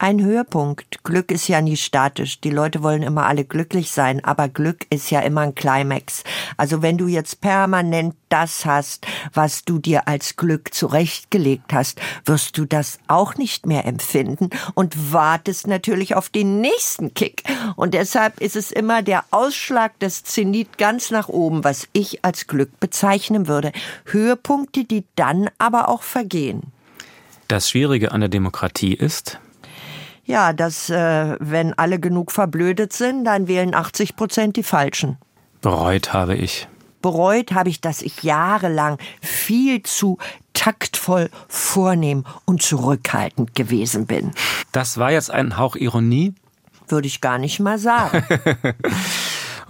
[0.00, 1.02] Ein Höhepunkt.
[1.02, 2.40] Glück ist ja nie statisch.
[2.40, 6.22] Die Leute wollen immer alle glücklich sein, aber Glück ist ja immer ein Climax.
[6.56, 12.56] Also wenn du jetzt permanent das hast, was du dir als Glück zurechtgelegt hast, wirst
[12.58, 17.42] du das auch nicht mehr empfinden und wartest natürlich auf den nächsten Kick.
[17.74, 22.46] Und deshalb ist es immer der Ausschlag des Zenit ganz nach oben, was ich als
[22.46, 23.72] Glück bezeichnen würde.
[24.04, 26.72] Höhepunkte, die dann aber auch vergehen.
[27.48, 29.40] Das Schwierige an der Demokratie ist,
[30.28, 35.16] Ja, dass äh, wenn alle genug verblödet sind, dann wählen 80 Prozent die Falschen.
[35.62, 36.68] bereut habe ich.
[37.00, 40.18] Bereut habe ich, dass ich jahrelang viel zu
[40.52, 44.32] taktvoll, vornehm und zurückhaltend gewesen bin.
[44.72, 46.34] Das war jetzt ein Hauch Ironie.
[46.88, 48.22] Würde ich gar nicht mal sagen.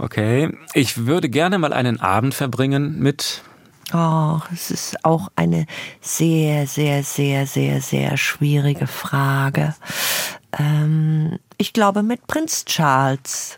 [0.00, 0.56] Okay.
[0.74, 3.42] Ich würde gerne mal einen Abend verbringen mit.
[3.92, 5.66] Oh, es ist auch eine
[6.00, 9.74] sehr, sehr, sehr, sehr, sehr schwierige Frage.
[10.58, 13.56] Ähm, ich glaube mit Prinz Charles.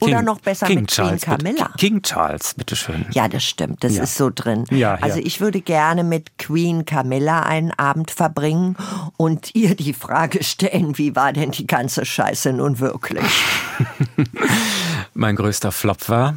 [0.00, 1.36] Oder King- noch besser King mit Queen Charles, bitte.
[1.36, 1.70] Camilla.
[1.78, 3.06] King Charles, bitteschön.
[3.12, 3.84] Ja, das stimmt.
[3.84, 4.02] Das Ja.
[4.02, 4.64] ist so drin.
[4.70, 5.24] Ja, also ja.
[5.24, 8.76] ich würde gerne mit Queen Camilla einen Abend verbringen
[9.16, 13.24] und ihr die Frage stellen, wie war denn die ganze Scheiße nun wirklich?
[15.14, 16.36] Mein größter Flop war.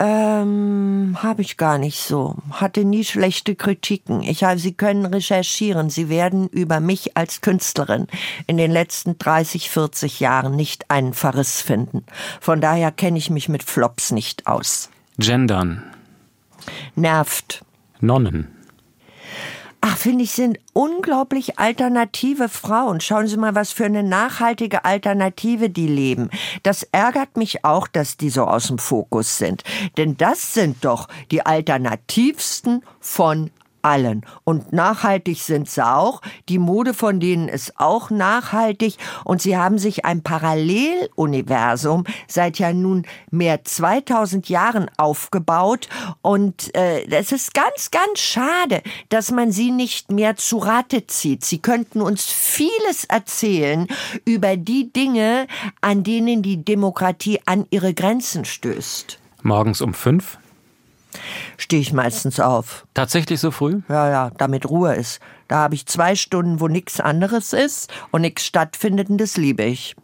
[0.00, 2.36] Ähm, habe ich gar nicht so.
[2.50, 4.22] Hatte nie schlechte Kritiken.
[4.22, 5.88] Ich habe, Sie können recherchieren.
[5.88, 8.08] Sie werden über mich als Künstlerin
[8.48, 12.04] in den letzten 30, 40 Jahren nicht einen Verriss finden.
[12.40, 14.90] Von daher kenne ich mich mit Flops nicht aus.
[15.18, 15.82] Gendern.
[16.96, 17.64] Nervt.
[18.00, 18.48] Nonnen.
[19.86, 23.02] Ach, finde ich, sind unglaublich alternative Frauen.
[23.02, 26.30] Schauen Sie mal, was für eine nachhaltige Alternative die leben.
[26.62, 29.62] Das ärgert mich auch, dass die so aus dem Fokus sind.
[29.98, 33.50] Denn das sind doch die alternativsten von
[33.84, 34.24] allen.
[34.44, 36.20] Und nachhaltig sind sie auch.
[36.48, 38.96] Die Mode von denen ist auch nachhaltig.
[39.24, 45.88] Und sie haben sich ein Paralleluniversum seit ja nun mehr 2000 Jahren aufgebaut.
[46.22, 51.44] Und äh, es ist ganz, ganz schade, dass man sie nicht mehr zu Rate zieht.
[51.44, 53.86] Sie könnten uns vieles erzählen
[54.24, 55.46] über die Dinge,
[55.80, 59.18] an denen die Demokratie an ihre Grenzen stößt.
[59.42, 60.38] Morgens um fünf.
[61.56, 62.86] Stehe ich meistens auf.
[62.94, 63.80] Tatsächlich so früh?
[63.88, 65.20] Ja, ja, damit Ruhe ist.
[65.48, 69.64] Da habe ich zwei Stunden, wo nichts anderes ist und nichts stattfindet und das liebe
[69.64, 69.94] ich.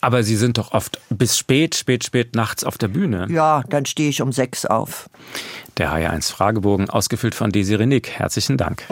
[0.00, 3.26] Aber Sie sind doch oft bis spät, spät, spät nachts auf der Bühne.
[3.30, 5.10] Ja, dann stehe ich um sechs auf.
[5.76, 8.10] Der HR1 Fragebogen, ausgefüllt von Desiree Nick.
[8.10, 8.84] Herzlichen Dank.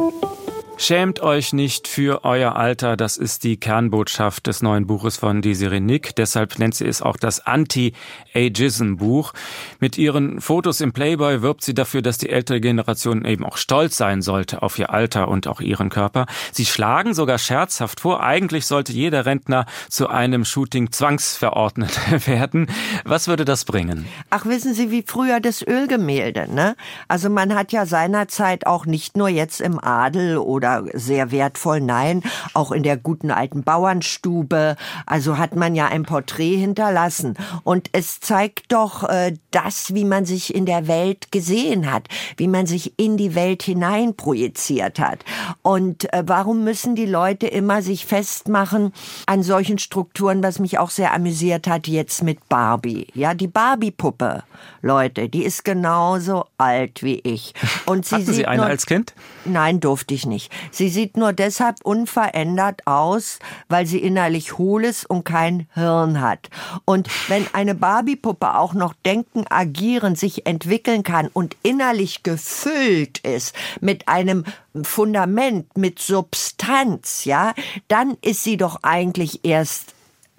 [0.79, 5.81] Schämt euch nicht für euer Alter, das ist die Kernbotschaft des neuen Buches von Desiree
[5.81, 6.15] Nick.
[6.17, 9.33] Deshalb nennt sie es auch das Anti-Ageism-Buch.
[9.81, 13.97] Mit ihren Fotos im Playboy wirbt sie dafür, dass die ältere Generation eben auch stolz
[13.97, 16.27] sein sollte auf ihr Alter und auch ihren Körper.
[16.53, 22.69] Sie schlagen sogar scherzhaft vor, eigentlich sollte jeder Rentner zu einem Shooting zwangsverordnet werden.
[23.05, 24.07] Was würde das bringen?
[24.29, 26.77] Ach, wissen Sie, wie früher das Ölgemälde, ne?
[27.09, 32.23] Also man hat ja seinerzeit auch nicht nur jetzt im Adel oder sehr wertvoll, nein,
[32.55, 34.77] auch in der guten alten Bauernstube,
[35.07, 37.35] also hat man ja ein Porträt hinterlassen.
[37.65, 42.47] Und es zeigt doch äh, das, wie man sich in der Welt gesehen hat, wie
[42.47, 45.25] man sich in die Welt hinein projiziert hat.
[45.63, 48.93] Und äh, warum müssen die Leute immer sich festmachen
[49.25, 53.07] an solchen Strukturen, was mich auch sehr amüsiert hat jetzt mit Barbie.
[53.15, 54.43] Ja, die Barbie-Puppe,
[54.83, 57.55] Leute, die ist genauso alt wie ich.
[57.87, 59.15] Und sie Hatten Sie eine nur, als Kind?
[59.47, 60.53] Nein, durfte ich nicht.
[60.71, 63.39] Sie sieht nur deshalb unverändert aus,
[63.69, 66.51] weil sie innerlich hohl ist und kein Hirn hat.
[66.85, 73.55] Und wenn eine Barbie-Puppe auch noch denken, agieren, sich entwickeln kann und innerlich gefüllt ist
[73.81, 74.45] mit einem
[74.83, 77.55] Fundament, mit Substanz, ja,
[77.89, 79.96] dann ist sie doch eigentlich erst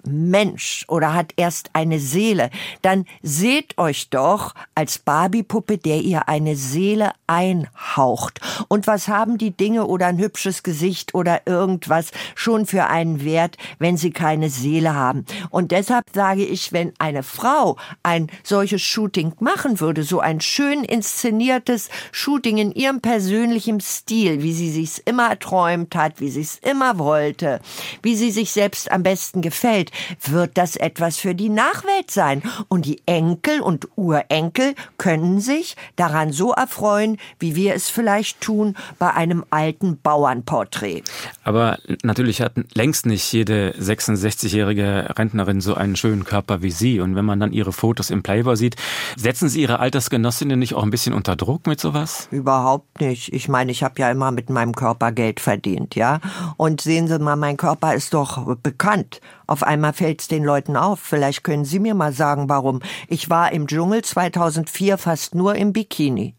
[0.08, 2.50] Mensch oder hat erst eine Seele,
[2.82, 8.40] dann seht euch doch als Barbie-Puppe, der ihr eine Seele einhaucht.
[8.68, 13.56] Und was haben die Dinge oder ein hübsches Gesicht oder irgendwas schon für einen Wert,
[13.78, 15.24] wenn sie keine Seele haben?
[15.50, 20.84] Und deshalb sage ich, wenn eine Frau ein solches Shooting machen würde, so ein schön
[20.84, 26.58] inszeniertes Shooting in ihrem persönlichen Stil, wie sie sich's immer erträumt hat, wie sie es
[26.58, 27.60] immer wollte,
[28.02, 29.90] wie sie sich selbst am besten gefällt,
[30.22, 32.42] wird das etwas für die Nachwelt sein.
[32.68, 38.76] Und die Enkel und Urenkel können sich daran so erfreuen, wie wir es vielleicht tun
[38.98, 41.02] bei einem alten Bauernporträt.
[41.44, 47.00] Aber natürlich hat längst nicht jede 66-jährige Rentnerin so einen schönen Körper wie Sie.
[47.00, 48.76] Und wenn man dann Ihre Fotos im Playboy sieht,
[49.16, 52.28] setzen Sie Ihre Altersgenossinnen nicht auch ein bisschen unter Druck mit sowas?
[52.30, 53.32] Überhaupt nicht.
[53.32, 56.20] Ich meine, ich habe ja immer mit meinem Körper Geld verdient, ja.
[56.56, 59.20] Und sehen Sie mal, mein Körper ist doch bekannt.
[59.46, 61.00] Auf einmal fällt es den Leuten auf.
[61.00, 62.80] Vielleicht können Sie mir mal sagen, warum.
[63.08, 66.34] Ich war im Dschungel 2004 fast nur im Bikini.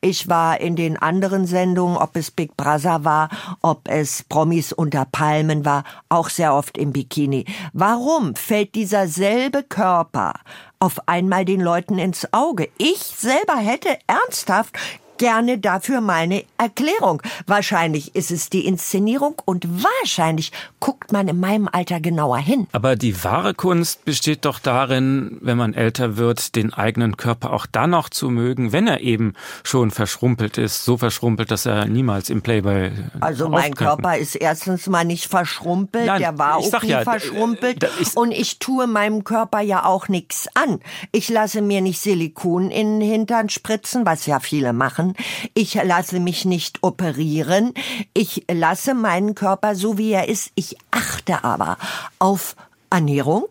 [0.00, 3.28] Ich war in den anderen Sendungen, ob es Big Brother war,
[3.62, 7.44] ob es Promis unter Palmen war, auch sehr oft im Bikini.
[7.72, 10.34] Warum fällt dieser selbe Körper
[10.78, 12.68] auf einmal den Leuten ins Auge?
[12.78, 14.78] Ich selber hätte ernsthaft
[15.18, 17.22] gerne dafür meine Erklärung.
[17.46, 22.66] Wahrscheinlich ist es die Inszenierung und wahrscheinlich guckt man in meinem Alter genauer hin.
[22.72, 27.66] Aber die wahre Kunst besteht doch darin, wenn man älter wird, den eigenen Körper auch
[27.66, 32.30] dann noch zu mögen, wenn er eben schon verschrumpelt ist, so verschrumpelt, dass er niemals
[32.30, 33.74] im Playboy Also mein.
[33.74, 37.86] Körper ist erstens mal nicht verschrumpelt, Nein, der war ich auch nie ja, verschrumpelt äh,
[37.86, 40.80] da ist- und ich tue meinem Körper ja auch nichts an.
[41.12, 45.03] Ich lasse mir nicht Silikon in den Hintern spritzen, was ja viele machen.
[45.52, 47.74] Ich lasse mich nicht operieren.
[48.14, 50.50] Ich lasse meinen Körper so wie er ist.
[50.54, 51.76] Ich achte aber
[52.18, 52.56] auf
[52.90, 53.48] Ernährung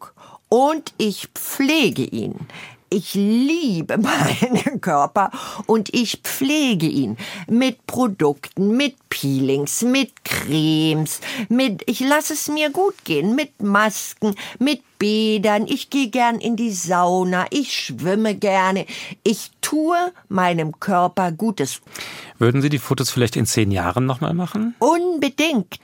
[0.50, 2.48] und ich pflege ihn.
[2.90, 5.32] Ich liebe meinen Körper
[5.66, 12.70] und ich pflege ihn mit Produkten, mit Peelings, mit Cremes, mit ich lasse es mir
[12.70, 18.86] gut gehen, mit Masken, mit Bädern, ich gehe gern in die Sauna, ich schwimme gerne,
[19.26, 19.98] ich tue
[20.30, 21.82] meinem Körper Gutes.
[22.40, 24.76] Würden Sie die Fotos vielleicht in zehn Jahren nochmal machen?
[24.80, 25.78] Unbedingt.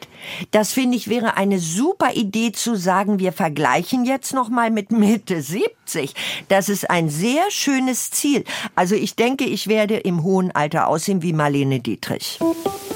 [0.51, 4.93] Das finde ich wäre eine super Idee zu sagen, wir vergleichen jetzt noch mal mit
[4.93, 6.15] Mitte 70.
[6.47, 8.45] Das ist ein sehr schönes Ziel.
[8.75, 12.39] Also ich denke, ich werde im hohen Alter aussehen wie Marlene Dietrich.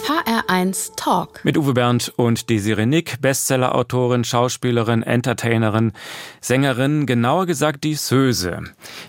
[0.03, 1.39] HR1 Talk.
[1.45, 5.93] Mit Uwe Bernd und Desiree Nick, Bestsellerautorin, Schauspielerin, Entertainerin,
[6.41, 8.63] Sängerin, genauer gesagt Disseuse.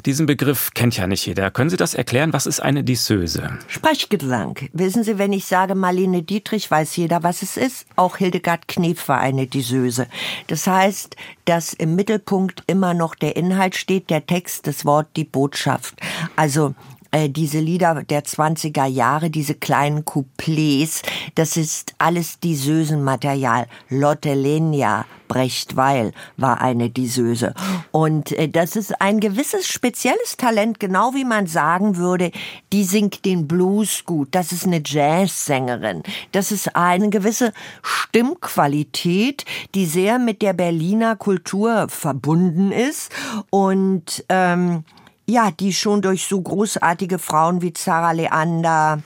[0.06, 1.50] Diesen Begriff kennt ja nicht jeder.
[1.50, 2.32] Können Sie das erklären?
[2.32, 3.58] Was ist eine Disseuse?
[3.66, 4.56] Sprechgesang.
[4.72, 7.86] Wissen Sie, wenn ich sage Marlene Dietrich, weiß jeder, was es ist.
[7.96, 10.06] Auch Hildegard Knef war eine Disseuse.
[10.46, 15.24] Das heißt, dass im Mittelpunkt immer noch der Inhalt steht, der Text, das Wort, die
[15.24, 15.96] Botschaft.
[16.36, 16.76] Also
[17.14, 21.02] äh, diese Lieder der 20er Jahre, diese kleinen Couplets,
[21.36, 23.66] das ist alles Diseusenmaterial.
[23.88, 27.54] Lotte Lenya, Brecht Weil war eine Disseuse.
[27.92, 32.32] Und äh, das ist ein gewisses spezielles Talent, genau wie man sagen würde,
[32.72, 34.28] die singt den Blues gut.
[34.32, 36.02] Das ist eine Jazzsängerin.
[36.32, 39.44] Das ist eine gewisse Stimmqualität,
[39.76, 43.12] die sehr mit der Berliner Kultur verbunden ist.
[43.50, 44.82] Und ähm,
[45.26, 49.02] ja, die schon durch so großartige Frauen wie Zara Leander,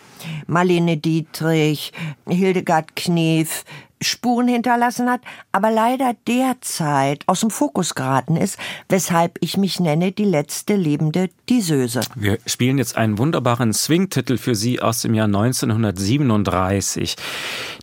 [0.47, 1.93] Marlene Dietrich,
[2.27, 3.65] Hildegard Knef
[4.01, 10.13] Spuren hinterlassen hat, aber leider derzeit aus dem Fokus geraten ist, weshalb ich mich nenne
[10.13, 12.03] die letzte lebende Disseuse.
[12.15, 17.17] Wir spielen jetzt einen wunderbaren Swing-Titel für Sie aus dem Jahr 1937.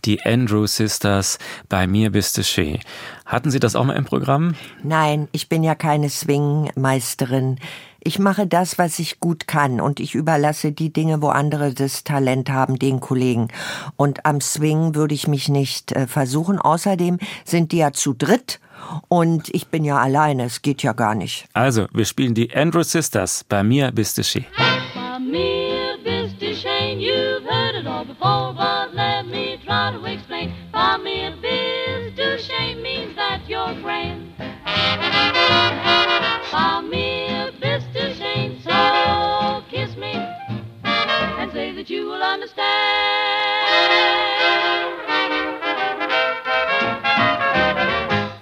[0.06, 2.80] Die Andrew Sisters, bei mir bist du schön.
[3.26, 4.56] Hatten Sie das auch mal im Programm?
[4.84, 7.60] Nein, ich bin ja keine Swing-Meisterin.
[8.08, 12.04] Ich mache das, was ich gut kann und ich überlasse die Dinge, wo andere das
[12.04, 13.48] Talent haben, den Kollegen.
[13.96, 16.60] Und am Swing würde ich mich nicht äh, versuchen.
[16.60, 18.60] Außerdem sind die ja zu dritt
[19.08, 20.44] und ich bin ja alleine.
[20.44, 21.48] Es geht ja gar nicht.
[21.54, 24.46] Also, wir spielen die Andrew Sisters, bei mir bist du schön.
[24.56, 26.54] By me, Mr.
[26.54, 30.54] Shane, you've heard it all before, but let me try to explain.
[30.72, 32.38] By me, Mr.
[32.38, 34.32] Shane means that you're grand.
[36.52, 37.16] By me,
[41.40, 42.76] and say that you will understand.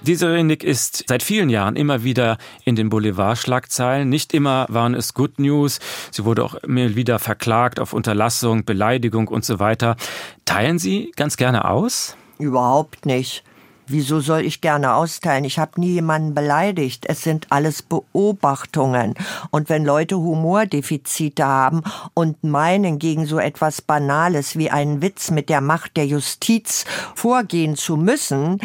[0.06, 4.10] Diese Nick ist seit vielen Jahren immer wieder in den Boulevardschlagzeilen.
[4.10, 5.80] Nicht immer waren es Good News.
[6.12, 9.96] Sie wurde auch immer wieder verklagt auf Unterlassung, Beleidigung und so weiter.
[10.44, 12.18] Teilen Sie ganz gerne aus?
[12.38, 13.46] Überhaupt nicht.
[13.88, 15.43] Wieso soll ich gerne austeilen?
[15.43, 17.06] Ich habe nie jemanden beleidigt.
[17.08, 19.15] Es sind alles Beobachtungen.
[19.52, 25.50] Und wenn Leute Humordefizite haben und meinen, gegen so etwas Banales wie einen Witz mit
[25.50, 28.60] der Macht der Justiz vorgehen zu müssen,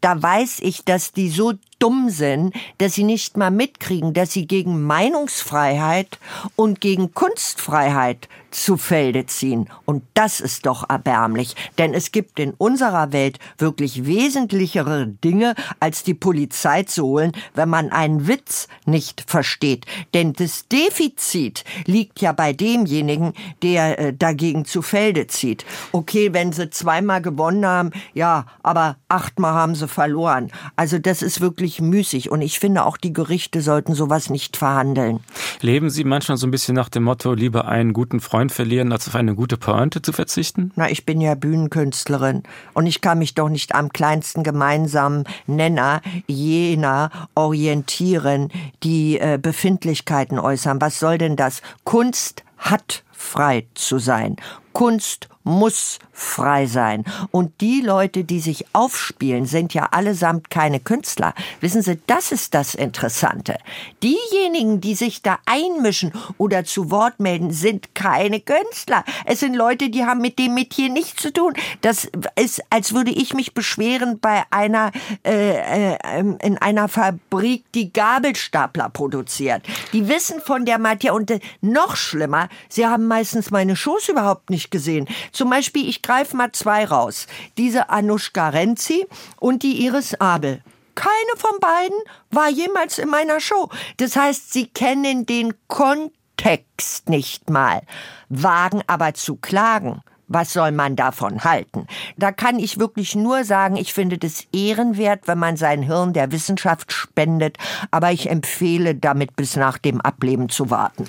[0.00, 4.46] da weiß ich, dass die so dumm sind, dass sie nicht mal mitkriegen, dass sie
[4.46, 6.18] gegen Meinungsfreiheit
[6.56, 9.68] und gegen Kunstfreiheit zu Felde ziehen.
[9.84, 16.04] Und das ist doch erbärmlich, denn es gibt in unserer Welt wirklich wesentlichere Dinge, als
[16.04, 19.86] die Polizei zu holen, wenn man einen Witz nicht versteht.
[20.14, 25.66] Denn das Defizit liegt ja bei demjenigen, der äh, dagegen zu Felde zieht.
[25.92, 30.50] Okay, wenn sie zweimal gewonnen haben, ja, aber achtmal haben sie verloren.
[30.76, 35.20] Also das ist wirklich müßig und ich finde auch die Gerichte sollten sowas nicht verhandeln.
[35.60, 39.08] Leben Sie manchmal so ein bisschen nach dem Motto, lieber einen guten Freund verlieren, als
[39.08, 40.72] auf eine gute Pointe zu verzichten?
[40.76, 46.02] Na, ich bin ja Bühnenkünstlerin und ich kann mich doch nicht am kleinsten gemeinsamen Nenner
[46.26, 48.50] jener orientieren,
[48.82, 50.80] die äh, Befindlichkeiten äußern.
[50.80, 51.62] Was soll denn das?
[51.84, 54.36] Kunst hat frei zu sein.
[54.74, 57.04] Kunst muss frei sein.
[57.30, 61.34] Und die Leute, die sich aufspielen, sind ja allesamt keine Künstler.
[61.60, 63.58] Wissen Sie, das ist das Interessante.
[64.02, 69.04] Diejenigen, die sich da einmischen oder zu Wort melden, sind keine Künstler.
[69.26, 71.52] Es sind Leute, die haben mit dem Metier nichts zu tun.
[71.82, 74.92] Das ist, als würde ich mich beschweren bei einer,
[75.24, 79.62] äh, äh, in einer Fabrik, die Gabelstapler produziert.
[79.92, 84.48] Die wissen von der Materie und äh, noch schlimmer, sie haben meistens meine Shows überhaupt
[84.48, 85.08] nicht gesehen.
[85.32, 87.26] Zum Beispiel, ich greife mal zwei raus.
[87.56, 89.06] Diese Anushka Renzi
[89.40, 90.62] und die Iris Abel.
[90.94, 91.98] Keine von beiden
[92.30, 93.68] war jemals in meiner Show.
[93.96, 97.82] Das heißt, sie kennen den Kontext nicht mal,
[98.28, 100.02] wagen aber zu klagen.
[100.26, 101.86] Was soll man davon halten?
[102.16, 106.32] Da kann ich wirklich nur sagen, ich finde das ehrenwert, wenn man sein Hirn der
[106.32, 107.58] Wissenschaft spendet,
[107.90, 111.04] aber ich empfehle damit bis nach dem Ableben zu warten.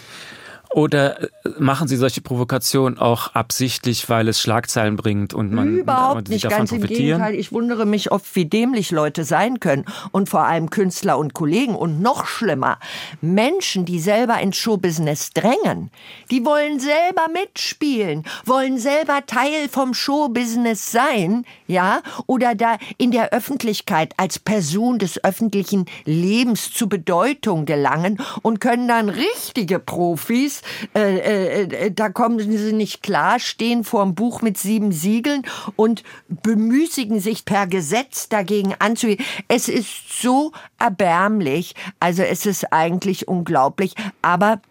[0.76, 6.18] Oder äh, machen Sie solche Provokationen auch absichtlich, weil es Schlagzeilen bringt und man Überhaupt
[6.18, 7.20] und nicht, davon ganz im profitieren?
[7.22, 7.36] Gegenteil.
[7.36, 9.86] Ich wundere mich oft, wie dämlich Leute sein können.
[10.12, 11.76] Und vor allem Künstler und Kollegen.
[11.76, 12.78] Und noch schlimmer,
[13.22, 15.92] Menschen, die selber ins Showbusiness drängen,
[16.30, 23.32] die wollen selber mitspielen, wollen selber Teil vom Showbusiness sein, ja, oder da in der
[23.32, 30.64] Öffentlichkeit als Person des öffentlichen Lebens zu Bedeutung gelangen und können dann richtige Profis,
[30.96, 35.44] äh, äh, äh, da kommen sie nicht klar, stehen vor einem Buch mit sieben Siegeln
[35.76, 39.24] und bemüßigen sich per Gesetz dagegen anzugehen.
[39.48, 44.62] Es ist so erbärmlich, also es ist eigentlich unglaublich, aber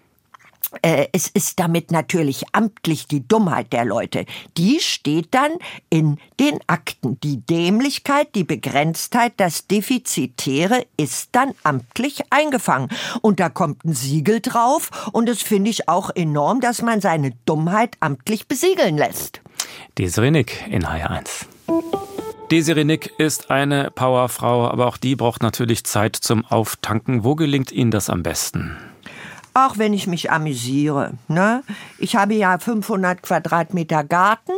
[1.13, 4.27] es ist damit natürlich amtlich die Dummheit der Leute.
[4.57, 5.53] Die steht dann
[5.91, 7.19] in den Akten.
[7.21, 12.89] Die Dämlichkeit, die Begrenztheit, das Defizitäre ist dann amtlich eingefangen.
[13.23, 17.33] Und da kommt ein Siegel drauf und das finde ich auch enorm, dass man seine
[17.45, 19.41] Dummheit amtlich besiegeln lässt.
[19.99, 21.47] Desiree Nick in HR1.
[22.51, 27.25] Desiree Nick ist eine Powerfrau, aber auch die braucht natürlich Zeit zum Auftanken.
[27.25, 28.77] Wo gelingt Ihnen das am besten?
[29.55, 31.13] Auch wenn ich mich amüsiere.
[31.29, 31.63] Ne?
[31.99, 34.53] Ich habe ja 500 Quadratmeter Garten.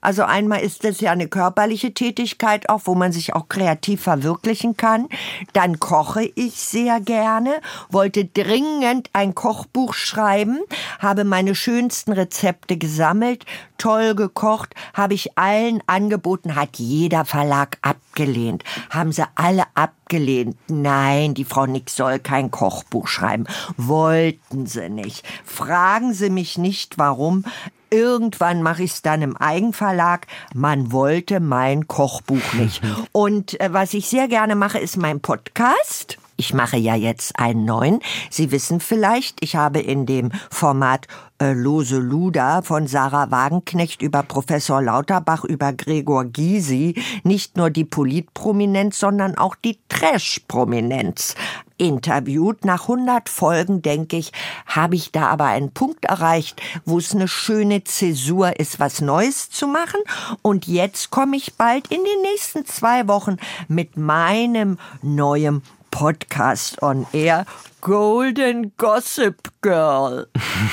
[0.00, 4.76] Also einmal ist das ja eine körperliche Tätigkeit, auch wo man sich auch kreativ verwirklichen
[4.76, 5.08] kann.
[5.52, 7.60] Dann koche ich sehr gerne,
[7.90, 10.60] wollte dringend ein Kochbuch schreiben,
[10.98, 13.46] habe meine schönsten Rezepte gesammelt,
[13.78, 18.64] toll gekocht, habe ich allen angeboten, hat jeder Verlag abgelehnt.
[18.90, 20.56] Haben sie alle abgelehnt.
[20.68, 23.46] Nein, die Frau Nick soll kein Kochbuch schreiben.
[23.76, 25.24] Wollten sie nicht.
[25.44, 27.44] Fragen Sie mich nicht, warum.
[27.92, 30.26] Irgendwann mache ich es dann im Eigenverlag.
[30.54, 32.80] Man wollte mein Kochbuch nicht.
[33.12, 36.16] Und äh, was ich sehr gerne mache, ist mein Podcast.
[36.38, 38.00] Ich mache ja jetzt einen neuen.
[38.30, 41.06] Sie wissen vielleicht, ich habe in dem Format
[41.38, 47.84] äh, Lose Luda von Sarah Wagenknecht über Professor Lauterbach über Gregor Gysi nicht nur die
[47.84, 51.34] Politprominenz, sondern auch die Trash-Prominenz
[51.82, 52.64] interviewt.
[52.64, 54.32] Nach 100 Folgen, denke ich,
[54.66, 59.50] habe ich da aber einen Punkt erreicht, wo es eine schöne Zäsur ist, was Neues
[59.50, 60.00] zu machen.
[60.40, 63.36] Und jetzt komme ich bald in den nächsten zwei Wochen
[63.68, 67.44] mit meinem neuen Podcast on Air.
[67.80, 70.28] Golden Gossip Girl.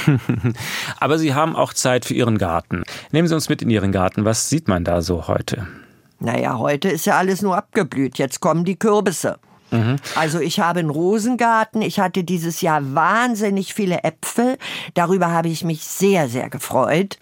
[0.99, 2.83] Aber Sie haben auch Zeit für Ihren Garten.
[3.11, 4.25] Nehmen Sie uns mit in Ihren Garten.
[4.25, 5.67] Was sieht man da so heute?
[6.19, 8.17] Naja, heute ist ja alles nur abgeblüht.
[8.19, 9.39] Jetzt kommen die Kürbisse.
[10.15, 11.81] Also ich habe einen Rosengarten.
[11.81, 14.57] Ich hatte dieses Jahr wahnsinnig viele Äpfel.
[14.93, 17.17] Darüber habe ich mich sehr, sehr gefreut.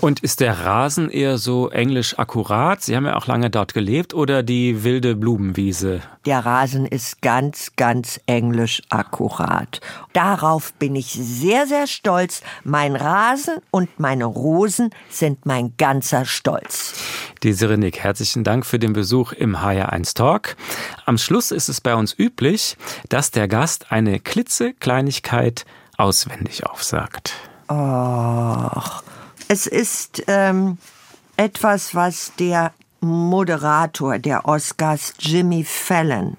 [0.00, 2.80] Und ist der Rasen eher so englisch akkurat?
[2.80, 6.02] Sie haben ja auch lange dort gelebt oder die wilde Blumenwiese?
[6.24, 9.80] Der Rasen ist ganz, ganz englisch akkurat.
[10.12, 12.42] Darauf bin ich sehr, sehr stolz.
[12.62, 16.94] Mein Rasen und meine Rosen sind mein ganzer Stolz.
[17.44, 20.56] Desiree Nick, herzlichen Dank für den Besuch im HR1 Talk.
[21.06, 22.76] Am Schluss ist es bei uns üblich,
[23.08, 25.64] dass der Gast eine klitzekleinigkeit
[25.96, 27.34] auswendig aufsagt.
[27.70, 29.02] Och,
[29.48, 30.78] es ist ähm,
[31.36, 36.36] etwas, was der Moderator der Oscars Jimmy Fallon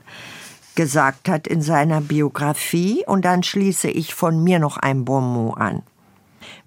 [0.76, 5.84] gesagt hat in seiner Biografie und dann schließe ich von mir noch ein Bonmot an.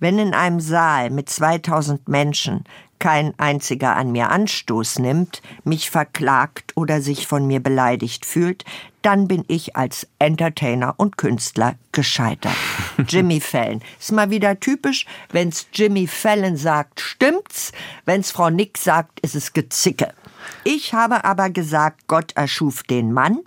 [0.01, 2.65] Wenn in einem Saal mit 2000 Menschen
[3.03, 8.65] kein einziger an mir Anstoß nimmt, mich verklagt oder sich von mir beleidigt fühlt,
[9.03, 12.55] dann bin ich als Entertainer und Künstler gescheitert.
[13.09, 13.83] Jimmy Fallon.
[13.99, 17.73] Ist mal wieder typisch, wenn's Jimmy Fallon sagt, stimmt's,
[18.05, 20.15] wenn's Frau Nick sagt, ist es Gezicke.
[20.63, 23.41] Ich habe aber gesagt, Gott erschuf den Mann,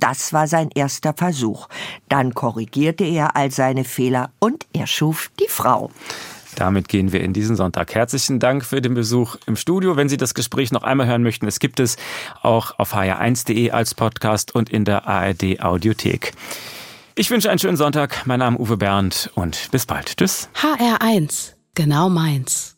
[0.00, 1.68] das war sein erster Versuch.
[2.08, 5.92] Dann korrigierte er all seine Fehler und er schuf die Frau.
[6.58, 7.94] Damit gehen wir in diesen Sonntag.
[7.94, 9.96] Herzlichen Dank für den Besuch im Studio.
[9.96, 11.96] Wenn Sie das Gespräch noch einmal hören möchten, es gibt es
[12.42, 16.32] auch auf hr1.de als Podcast und in der ARD Audiothek.
[17.14, 18.26] Ich wünsche einen schönen Sonntag.
[18.26, 20.16] Mein Name ist Uwe Bernd und bis bald.
[20.16, 20.48] Tschüss.
[20.54, 22.77] HR1, genau meins.